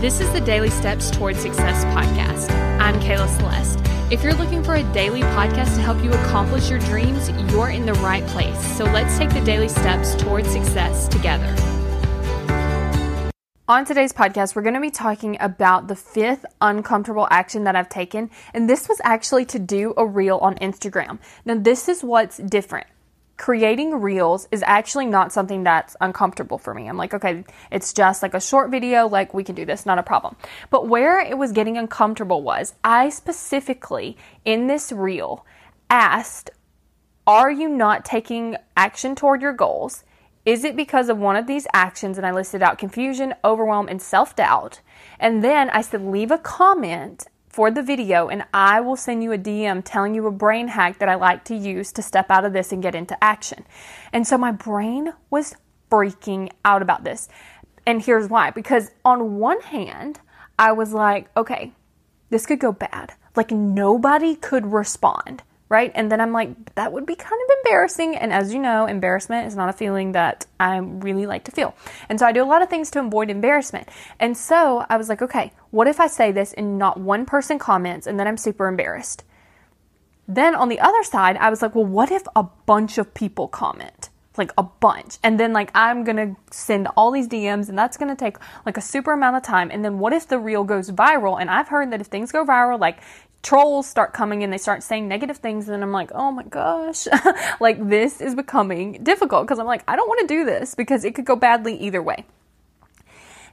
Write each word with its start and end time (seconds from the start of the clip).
This 0.00 0.18
is 0.22 0.32
the 0.32 0.40
Daily 0.40 0.70
Steps 0.70 1.10
Toward 1.10 1.36
Success 1.36 1.84
podcast. 1.94 2.50
I'm 2.80 2.98
Kayla 3.00 3.28
Celeste. 3.36 3.78
If 4.10 4.22
you're 4.22 4.32
looking 4.32 4.64
for 4.64 4.76
a 4.76 4.92
daily 4.94 5.20
podcast 5.20 5.74
to 5.74 5.82
help 5.82 6.02
you 6.02 6.10
accomplish 6.10 6.70
your 6.70 6.78
dreams, 6.78 7.28
you're 7.52 7.68
in 7.68 7.84
the 7.84 7.92
right 7.92 8.26
place. 8.28 8.58
So 8.78 8.84
let's 8.84 9.18
take 9.18 9.28
the 9.28 9.42
daily 9.42 9.68
steps 9.68 10.14
toward 10.14 10.46
success 10.46 11.06
together. 11.06 11.54
On 13.68 13.84
today's 13.84 14.14
podcast, 14.14 14.56
we're 14.56 14.62
going 14.62 14.72
to 14.72 14.80
be 14.80 14.90
talking 14.90 15.36
about 15.38 15.88
the 15.88 15.96
fifth 15.96 16.46
uncomfortable 16.62 17.28
action 17.30 17.64
that 17.64 17.76
I've 17.76 17.90
taken. 17.90 18.30
And 18.54 18.70
this 18.70 18.88
was 18.88 19.02
actually 19.04 19.44
to 19.44 19.58
do 19.58 19.92
a 19.98 20.06
reel 20.06 20.38
on 20.38 20.54
Instagram. 20.60 21.18
Now, 21.44 21.56
this 21.56 21.90
is 21.90 22.02
what's 22.02 22.38
different 22.38 22.86
creating 23.40 24.02
reels 24.02 24.46
is 24.52 24.62
actually 24.66 25.06
not 25.06 25.32
something 25.32 25.62
that's 25.62 25.96
uncomfortable 26.02 26.58
for 26.58 26.74
me. 26.74 26.86
I'm 26.86 26.98
like, 26.98 27.14
okay, 27.14 27.42
it's 27.70 27.94
just 27.94 28.22
like 28.22 28.34
a 28.34 28.40
short 28.40 28.70
video, 28.70 29.08
like 29.08 29.32
we 29.32 29.42
can 29.42 29.54
do 29.54 29.64
this, 29.64 29.86
not 29.86 29.98
a 29.98 30.02
problem. 30.02 30.36
But 30.68 30.88
where 30.88 31.18
it 31.18 31.38
was 31.38 31.50
getting 31.50 31.78
uncomfortable 31.78 32.42
was 32.42 32.74
I 32.84 33.08
specifically 33.08 34.18
in 34.44 34.66
this 34.66 34.92
reel 34.92 35.46
asked, 35.88 36.50
are 37.26 37.50
you 37.50 37.70
not 37.70 38.04
taking 38.04 38.56
action 38.76 39.14
toward 39.14 39.40
your 39.40 39.54
goals? 39.54 40.04
Is 40.44 40.62
it 40.62 40.76
because 40.76 41.08
of 41.08 41.16
one 41.16 41.36
of 41.36 41.46
these 41.46 41.66
actions? 41.72 42.18
And 42.18 42.26
I 42.26 42.32
listed 42.32 42.62
out 42.62 42.76
confusion, 42.76 43.34
overwhelm, 43.42 43.88
and 43.88 44.02
self 44.02 44.36
doubt. 44.36 44.80
And 45.18 45.42
then 45.42 45.70
I 45.70 45.80
said, 45.80 46.02
leave 46.02 46.30
a 46.30 46.36
comment 46.36 47.26
for 47.50 47.70
the 47.70 47.82
video 47.82 48.28
and 48.28 48.44
I 48.54 48.80
will 48.80 48.96
send 48.96 49.22
you 49.22 49.32
a 49.32 49.38
DM 49.38 49.82
telling 49.84 50.14
you 50.14 50.26
a 50.26 50.30
brain 50.30 50.68
hack 50.68 50.98
that 51.00 51.08
I 51.08 51.16
like 51.16 51.44
to 51.46 51.54
use 51.54 51.92
to 51.92 52.02
step 52.02 52.30
out 52.30 52.44
of 52.44 52.52
this 52.52 52.72
and 52.72 52.82
get 52.82 52.94
into 52.94 53.22
action. 53.22 53.66
And 54.12 54.26
so 54.26 54.38
my 54.38 54.52
brain 54.52 55.12
was 55.28 55.54
freaking 55.90 56.50
out 56.64 56.80
about 56.80 57.04
this. 57.04 57.28
And 57.86 58.00
here's 58.00 58.28
why 58.28 58.50
because 58.50 58.90
on 59.04 59.38
one 59.38 59.60
hand, 59.60 60.20
I 60.58 60.72
was 60.72 60.92
like, 60.92 61.28
okay, 61.36 61.72
this 62.30 62.46
could 62.46 62.60
go 62.60 62.72
bad. 62.72 63.14
Like 63.34 63.50
nobody 63.50 64.36
could 64.36 64.72
respond 64.72 65.42
right? 65.70 65.92
And 65.94 66.10
then 66.10 66.20
I'm 66.20 66.32
like, 66.32 66.74
that 66.74 66.92
would 66.92 67.06
be 67.06 67.14
kind 67.14 67.32
of 67.32 67.56
embarrassing. 67.58 68.16
And 68.16 68.32
as 68.32 68.52
you 68.52 68.58
know, 68.58 68.86
embarrassment 68.86 69.46
is 69.46 69.54
not 69.54 69.68
a 69.68 69.72
feeling 69.72 70.12
that 70.12 70.44
I 70.58 70.78
really 70.78 71.26
like 71.26 71.44
to 71.44 71.52
feel. 71.52 71.74
And 72.08 72.18
so 72.18 72.26
I 72.26 72.32
do 72.32 72.42
a 72.42 72.44
lot 72.44 72.60
of 72.60 72.68
things 72.68 72.90
to 72.90 73.00
avoid 73.00 73.30
embarrassment. 73.30 73.88
And 74.18 74.36
so 74.36 74.84
I 74.90 74.96
was 74.96 75.08
like, 75.08 75.22
okay, 75.22 75.52
what 75.70 75.86
if 75.86 76.00
I 76.00 76.06
say 76.06 76.32
this 76.32 76.52
and 76.52 76.78
not 76.78 76.98
one 76.98 77.26
person 77.26 77.58
comments 77.58 78.06
and 78.06 78.18
then 78.18 78.26
I'm 78.26 78.36
super 78.36 78.66
embarrassed? 78.66 79.24
Then 80.26 80.54
on 80.54 80.68
the 80.68 80.80
other 80.80 81.02
side, 81.02 81.36
I 81.36 81.50
was 81.50 81.62
like, 81.62 81.74
well, 81.74 81.84
what 81.84 82.10
if 82.10 82.22
a 82.36 82.44
bunch 82.44 82.98
of 82.98 83.14
people 83.14 83.48
comment? 83.48 84.10
like 84.40 84.52
a 84.58 84.62
bunch. 84.62 85.18
And 85.22 85.38
then 85.38 85.52
like 85.52 85.70
I'm 85.74 86.04
to 86.16 86.36
send 86.50 86.88
all 86.96 87.12
these 87.12 87.28
DMs 87.28 87.68
and 87.68 87.78
that's 87.78 87.96
to 88.08 88.16
take 88.16 88.36
like 88.66 88.76
a 88.76 88.80
super 88.80 89.12
amount 89.12 89.36
of 89.36 89.42
time. 89.42 89.70
And 89.70 89.84
then 89.84 89.98
what 89.98 90.12
if 90.12 90.26
the 90.26 90.38
reel 90.38 90.64
goes 90.64 90.90
viral? 90.90 91.40
And 91.40 91.50
I've 91.50 91.68
heard 91.68 91.92
that 91.92 92.00
if 92.00 92.08
things 92.08 92.32
go 92.32 92.44
viral, 92.44 92.80
like 92.80 93.00
trolls 93.42 93.86
start 93.86 94.12
coming 94.12 94.42
and 94.42 94.52
they 94.52 94.58
start 94.58 94.82
saying 94.82 95.06
negative 95.06 95.38
things 95.38 95.68
and 95.68 95.82
I'm 95.82 95.92
like, 95.92 96.10
"Oh 96.14 96.32
my 96.32 96.42
gosh." 96.44 97.06
like 97.60 97.88
this 97.88 98.20
is 98.20 98.34
becoming 98.34 99.02
difficult 99.04 99.46
because 99.46 99.58
I'm 99.58 99.66
like, 99.66 99.84
I 99.86 99.96
don't 99.96 100.08
want 100.08 100.20
to 100.20 100.26
do 100.26 100.44
this 100.44 100.74
because 100.74 101.04
it 101.04 101.14
could 101.14 101.26
go 101.26 101.36
badly 101.36 101.76
either 101.76 102.02
way. 102.02 102.24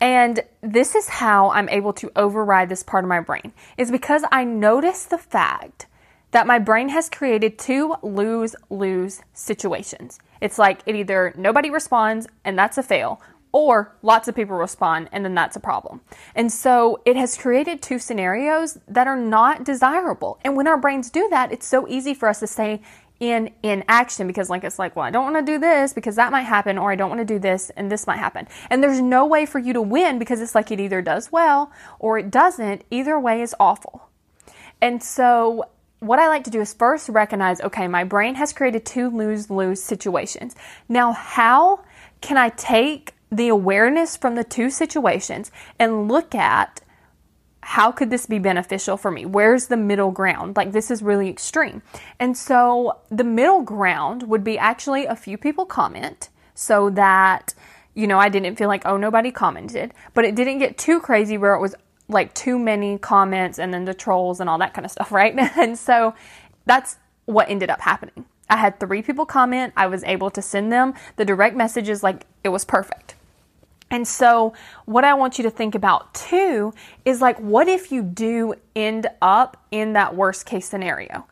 And 0.00 0.40
this 0.60 0.94
is 0.94 1.08
how 1.08 1.50
I'm 1.50 1.68
able 1.68 1.92
to 1.94 2.10
override 2.14 2.68
this 2.68 2.82
part 2.82 3.04
of 3.04 3.08
my 3.08 3.20
brain. 3.20 3.52
Is 3.76 3.90
because 3.90 4.22
I 4.30 4.44
notice 4.44 5.04
the 5.04 5.18
fact 5.18 5.86
that 6.30 6.46
my 6.46 6.58
brain 6.58 6.90
has 6.90 7.08
created 7.08 7.58
two 7.58 7.94
lose-lose 8.02 9.22
situations. 9.32 10.18
It's 10.40 10.58
like 10.58 10.80
it 10.86 10.94
either 10.94 11.32
nobody 11.36 11.70
responds 11.70 12.26
and 12.44 12.58
that's 12.58 12.78
a 12.78 12.82
fail 12.82 13.20
or 13.52 13.96
lots 14.02 14.28
of 14.28 14.34
people 14.34 14.56
respond 14.56 15.08
and 15.12 15.24
then 15.24 15.34
that's 15.34 15.56
a 15.56 15.60
problem. 15.60 16.00
And 16.34 16.52
so 16.52 17.00
it 17.04 17.16
has 17.16 17.36
created 17.36 17.82
two 17.82 17.98
scenarios 17.98 18.78
that 18.86 19.06
are 19.06 19.16
not 19.16 19.64
desirable. 19.64 20.38
And 20.44 20.56
when 20.56 20.68
our 20.68 20.76
brains 20.76 21.10
do 21.10 21.28
that, 21.30 21.52
it's 21.52 21.66
so 21.66 21.88
easy 21.88 22.14
for 22.14 22.28
us 22.28 22.40
to 22.40 22.46
stay 22.46 22.82
in 23.20 23.50
in 23.64 23.82
action 23.88 24.28
because 24.28 24.48
like 24.48 24.62
it's 24.62 24.78
like, 24.78 24.94
well, 24.94 25.04
I 25.04 25.10
don't 25.10 25.24
want 25.24 25.44
to 25.44 25.52
do 25.52 25.58
this 25.58 25.92
because 25.92 26.16
that 26.16 26.30
might 26.30 26.42
happen 26.42 26.78
or 26.78 26.92
I 26.92 26.94
don't 26.94 27.08
want 27.08 27.20
to 27.20 27.24
do 27.24 27.38
this 27.38 27.70
and 27.70 27.90
this 27.90 28.06
might 28.06 28.18
happen. 28.18 28.46
And 28.70 28.82
there's 28.82 29.00
no 29.00 29.26
way 29.26 29.44
for 29.44 29.58
you 29.58 29.72
to 29.72 29.82
win 29.82 30.18
because 30.18 30.40
it's 30.40 30.54
like 30.54 30.70
it 30.70 30.78
either 30.78 31.02
does 31.02 31.32
well 31.32 31.72
or 31.98 32.18
it 32.18 32.30
doesn't. 32.30 32.84
Either 32.90 33.18
way 33.18 33.42
is 33.42 33.54
awful. 33.58 34.08
And 34.80 35.02
so 35.02 35.64
what 36.00 36.20
I 36.20 36.28
like 36.28 36.44
to 36.44 36.50
do 36.50 36.60
is 36.60 36.72
first 36.72 37.08
recognize, 37.08 37.60
okay, 37.60 37.88
my 37.88 38.04
brain 38.04 38.36
has 38.36 38.52
created 38.52 38.86
two 38.86 39.10
lose-lose 39.10 39.82
situations. 39.82 40.54
Now, 40.88 41.12
how 41.12 41.80
can 42.20 42.36
I 42.36 42.50
take 42.50 43.14
the 43.30 43.48
awareness 43.48 44.16
from 44.16 44.34
the 44.34 44.44
two 44.44 44.70
situations 44.70 45.50
and 45.78 46.08
look 46.08 46.34
at 46.34 46.80
how 47.68 47.92
could 47.92 48.08
this 48.08 48.24
be 48.24 48.38
beneficial 48.38 48.96
for 48.96 49.10
me? 49.10 49.26
Where's 49.26 49.66
the 49.66 49.76
middle 49.76 50.10
ground? 50.10 50.56
Like, 50.56 50.72
this 50.72 50.90
is 50.90 51.02
really 51.02 51.28
extreme. 51.28 51.82
And 52.18 52.36
so, 52.36 52.98
the 53.10 53.24
middle 53.24 53.62
ground 53.62 54.22
would 54.22 54.42
be 54.42 54.56
actually 54.56 55.04
a 55.04 55.14
few 55.14 55.36
people 55.36 55.66
comment 55.66 56.30
so 56.54 56.88
that, 56.90 57.54
you 57.94 58.06
know, 58.06 58.18
I 58.18 58.30
didn't 58.30 58.56
feel 58.56 58.68
like, 58.68 58.86
oh, 58.86 58.96
nobody 58.96 59.30
commented, 59.30 59.92
but 60.14 60.24
it 60.24 60.34
didn't 60.34 60.60
get 60.60 60.78
too 60.78 61.00
crazy 61.00 61.36
where 61.36 61.54
it 61.54 61.60
was 61.60 61.74
like 62.08 62.32
too 62.32 62.58
many 62.58 62.96
comments 62.96 63.58
and 63.58 63.74
then 63.74 63.84
the 63.84 63.92
trolls 63.92 64.40
and 64.40 64.48
all 64.48 64.56
that 64.58 64.72
kind 64.72 64.86
of 64.86 64.90
stuff, 64.90 65.12
right? 65.20 65.36
and 65.36 65.78
so, 65.78 66.14
that's 66.64 66.96
what 67.26 67.50
ended 67.50 67.68
up 67.68 67.82
happening. 67.82 68.24
I 68.48 68.56
had 68.56 68.80
three 68.80 69.02
people 69.02 69.26
comment. 69.26 69.74
I 69.76 69.88
was 69.88 70.02
able 70.04 70.30
to 70.30 70.40
send 70.40 70.72
them 70.72 70.94
the 71.16 71.24
direct 71.26 71.54
messages, 71.54 72.02
like, 72.02 72.24
it 72.42 72.48
was 72.48 72.64
perfect. 72.64 73.07
And 73.90 74.06
so, 74.06 74.52
what 74.84 75.04
I 75.04 75.14
want 75.14 75.38
you 75.38 75.44
to 75.44 75.50
think 75.50 75.74
about 75.74 76.12
too 76.14 76.74
is 77.04 77.20
like, 77.20 77.38
what 77.38 77.68
if 77.68 77.90
you 77.90 78.02
do 78.02 78.54
end 78.76 79.06
up 79.22 79.56
in 79.70 79.94
that 79.94 80.14
worst 80.14 80.44
case 80.44 80.68
scenario? 80.68 81.26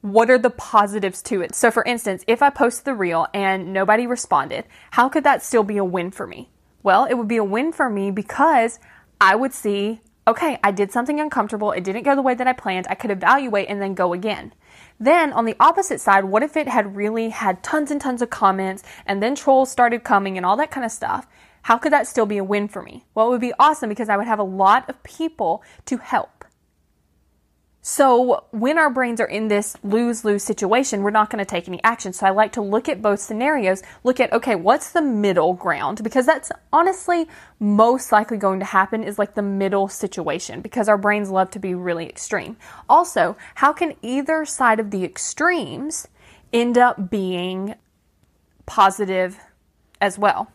What 0.00 0.30
are 0.30 0.38
the 0.38 0.50
positives 0.50 1.20
to 1.24 1.42
it? 1.42 1.54
So, 1.54 1.70
for 1.70 1.84
instance, 1.84 2.24
if 2.26 2.40
I 2.40 2.48
post 2.48 2.86
the 2.86 2.94
reel 2.94 3.26
and 3.34 3.72
nobody 3.72 4.06
responded, 4.06 4.64
how 4.92 5.10
could 5.10 5.24
that 5.24 5.42
still 5.42 5.62
be 5.62 5.76
a 5.76 5.84
win 5.84 6.10
for 6.10 6.26
me? 6.26 6.48
Well, 6.82 7.04
it 7.04 7.14
would 7.14 7.28
be 7.28 7.36
a 7.36 7.44
win 7.44 7.72
for 7.72 7.90
me 7.90 8.10
because 8.10 8.78
I 9.20 9.36
would 9.36 9.52
see, 9.52 10.00
okay, 10.26 10.58
I 10.64 10.70
did 10.70 10.90
something 10.90 11.20
uncomfortable. 11.20 11.72
It 11.72 11.84
didn't 11.84 12.04
go 12.04 12.14
the 12.14 12.22
way 12.22 12.34
that 12.34 12.46
I 12.46 12.54
planned. 12.54 12.86
I 12.88 12.94
could 12.94 13.10
evaluate 13.10 13.68
and 13.68 13.82
then 13.82 13.92
go 13.92 14.14
again. 14.14 14.54
Then 14.98 15.34
on 15.34 15.44
the 15.44 15.56
opposite 15.60 16.00
side, 16.00 16.24
what 16.24 16.42
if 16.42 16.56
it 16.56 16.68
had 16.68 16.96
really 16.96 17.28
had 17.28 17.62
tons 17.62 17.90
and 17.90 18.00
tons 18.00 18.22
of 18.22 18.30
comments 18.30 18.82
and 19.04 19.22
then 19.22 19.34
trolls 19.34 19.70
started 19.70 20.02
coming 20.02 20.38
and 20.38 20.46
all 20.46 20.56
that 20.56 20.70
kind 20.70 20.86
of 20.86 20.92
stuff? 20.92 21.26
How 21.62 21.78
could 21.78 21.92
that 21.92 22.06
still 22.06 22.26
be 22.26 22.38
a 22.38 22.44
win 22.44 22.68
for 22.68 22.82
me? 22.82 23.04
Well, 23.14 23.26
it 23.26 23.30
would 23.30 23.40
be 23.40 23.52
awesome 23.58 23.88
because 23.88 24.08
I 24.08 24.16
would 24.16 24.26
have 24.26 24.38
a 24.38 24.44
lot 24.44 24.88
of 24.88 25.02
people 25.02 25.62
to 25.86 25.98
help. 25.98 26.40
So, 27.82 28.44
when 28.50 28.76
our 28.76 28.90
brains 28.90 29.22
are 29.22 29.26
in 29.26 29.48
this 29.48 29.74
lose 29.82 30.22
lose 30.22 30.44
situation, 30.44 31.02
we're 31.02 31.10
not 31.10 31.30
going 31.30 31.38
to 31.38 31.46
take 31.46 31.66
any 31.66 31.82
action. 31.82 32.12
So, 32.12 32.26
I 32.26 32.30
like 32.30 32.52
to 32.52 32.60
look 32.60 32.90
at 32.90 33.00
both 33.00 33.20
scenarios, 33.20 33.82
look 34.04 34.20
at, 34.20 34.30
okay, 34.34 34.54
what's 34.54 34.90
the 34.90 35.00
middle 35.00 35.54
ground? 35.54 36.04
Because 36.04 36.26
that's 36.26 36.52
honestly 36.74 37.26
most 37.58 38.12
likely 38.12 38.36
going 38.36 38.58
to 38.60 38.66
happen 38.66 39.02
is 39.02 39.18
like 39.18 39.34
the 39.34 39.40
middle 39.40 39.88
situation 39.88 40.60
because 40.60 40.90
our 40.90 40.98
brains 40.98 41.30
love 41.30 41.50
to 41.52 41.58
be 41.58 41.74
really 41.74 42.06
extreme. 42.06 42.58
Also, 42.86 43.34
how 43.54 43.72
can 43.72 43.94
either 44.02 44.44
side 44.44 44.78
of 44.78 44.90
the 44.90 45.02
extremes 45.02 46.06
end 46.52 46.76
up 46.76 47.08
being 47.08 47.76
positive 48.66 49.40
as 50.02 50.18
well? 50.18 50.52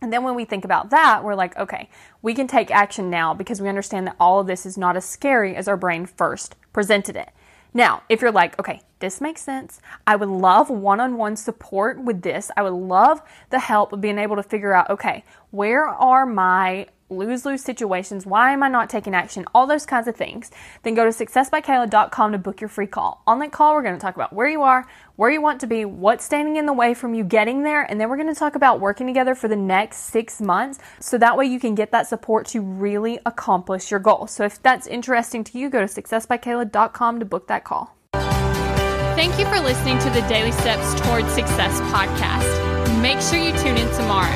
And 0.00 0.12
then 0.12 0.22
when 0.22 0.34
we 0.34 0.44
think 0.44 0.64
about 0.64 0.90
that, 0.90 1.24
we're 1.24 1.34
like, 1.34 1.56
okay, 1.56 1.88
we 2.22 2.34
can 2.34 2.46
take 2.46 2.70
action 2.70 3.10
now 3.10 3.34
because 3.34 3.60
we 3.60 3.68
understand 3.68 4.06
that 4.06 4.16
all 4.20 4.40
of 4.40 4.46
this 4.46 4.64
is 4.64 4.78
not 4.78 4.96
as 4.96 5.04
scary 5.04 5.56
as 5.56 5.66
our 5.66 5.76
brain 5.76 6.06
first 6.06 6.54
presented 6.72 7.16
it. 7.16 7.30
Now, 7.74 8.02
if 8.08 8.22
you're 8.22 8.32
like, 8.32 8.58
okay, 8.58 8.80
this 9.00 9.20
makes 9.20 9.42
sense. 9.42 9.80
I 10.06 10.16
would 10.16 10.28
love 10.28 10.70
one 10.70 11.00
on 11.00 11.16
one 11.16 11.36
support 11.36 12.02
with 12.02 12.22
this. 12.22 12.50
I 12.56 12.62
would 12.62 12.72
love 12.72 13.22
the 13.50 13.58
help 13.58 13.92
of 13.92 14.00
being 14.00 14.18
able 14.18 14.36
to 14.36 14.42
figure 14.42 14.72
out, 14.72 14.90
okay, 14.90 15.24
where 15.50 15.86
are 15.86 16.26
my 16.26 16.86
lose 17.10 17.44
lose 17.44 17.62
situations. 17.62 18.26
Why 18.26 18.52
am 18.52 18.62
I 18.62 18.68
not 18.68 18.90
taking 18.90 19.14
action? 19.14 19.44
All 19.54 19.66
those 19.66 19.86
kinds 19.86 20.08
of 20.08 20.16
things. 20.16 20.50
Then 20.82 20.94
go 20.94 21.04
to 21.04 21.10
successbykayla.com 21.10 22.32
to 22.32 22.38
book 22.38 22.60
your 22.60 22.68
free 22.68 22.86
call. 22.86 23.22
On 23.26 23.38
that 23.38 23.52
call, 23.52 23.74
we're 23.74 23.82
going 23.82 23.94
to 23.94 24.00
talk 24.00 24.14
about 24.14 24.32
where 24.32 24.48
you 24.48 24.62
are, 24.62 24.86
where 25.16 25.30
you 25.30 25.40
want 25.40 25.60
to 25.60 25.66
be, 25.66 25.84
what's 25.84 26.24
standing 26.24 26.56
in 26.56 26.66
the 26.66 26.72
way 26.72 26.94
from 26.94 27.14
you 27.14 27.24
getting 27.24 27.62
there, 27.62 27.82
and 27.82 28.00
then 28.00 28.08
we're 28.08 28.16
going 28.16 28.32
to 28.32 28.38
talk 28.38 28.54
about 28.54 28.80
working 28.80 29.06
together 29.06 29.34
for 29.34 29.48
the 29.48 29.56
next 29.56 29.98
six 29.98 30.40
months 30.40 30.78
so 31.00 31.18
that 31.18 31.36
way 31.36 31.46
you 31.46 31.58
can 31.58 31.74
get 31.74 31.90
that 31.92 32.06
support 32.06 32.46
to 32.48 32.60
really 32.60 33.18
accomplish 33.26 33.90
your 33.90 34.00
goal. 34.00 34.26
So 34.26 34.44
if 34.44 34.62
that's 34.62 34.86
interesting 34.86 35.44
to 35.44 35.58
you, 35.58 35.70
go 35.70 35.84
to 35.84 35.86
successbykayla.com 35.86 37.20
to 37.20 37.24
book 37.24 37.48
that 37.48 37.64
call. 37.64 37.94
Thank 38.12 39.38
you 39.38 39.46
for 39.46 39.60
listening 39.60 39.98
to 39.98 40.10
the 40.10 40.20
Daily 40.28 40.52
Steps 40.52 41.00
Towards 41.00 41.28
Success 41.32 41.80
podcast. 41.92 43.02
Make 43.02 43.20
sure 43.20 43.38
you 43.38 43.50
tune 43.58 43.76
in 43.76 43.92
tomorrow. 43.96 44.28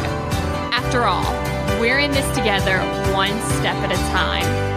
After 0.73 1.05
all, 1.05 1.42
we're 1.81 1.99
in 1.99 2.11
this 2.11 2.29
together, 2.37 2.79
one 3.13 3.41
step 3.59 3.77
at 3.77 3.93
a 3.93 3.97
time. 4.13 4.72